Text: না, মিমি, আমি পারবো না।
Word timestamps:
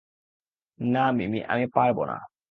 না, 0.79 1.11
মিমি, 1.11 1.39
আমি 1.43 1.65
পারবো 1.67 2.05
না। 2.05 2.17